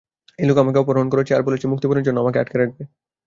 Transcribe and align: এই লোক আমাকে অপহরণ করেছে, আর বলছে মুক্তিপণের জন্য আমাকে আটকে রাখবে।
এই 0.39 0.47
লোক 0.49 0.57
আমাকে 0.57 0.79
অপহরণ 0.79 1.07
করেছে, 1.09 1.31
আর 1.33 1.43
বলছে 1.47 1.65
মুক্তিপণের 1.71 2.05
জন্য 2.07 2.17
আমাকে 2.19 2.39
আটকে 2.39 2.57
রাখবে। 2.57 2.83